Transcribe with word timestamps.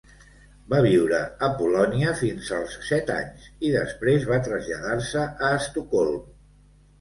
Va 0.73 0.77
viure 0.85 1.17
a 1.47 1.49
Polònia 1.59 2.13
fins 2.21 2.47
als 2.59 2.77
set 2.87 3.11
anys 3.17 3.45
i 3.69 3.71
després 3.75 4.27
va 4.33 4.41
traslladar-se 4.49 5.27
a 5.47 5.53
Estocolm. 5.61 6.19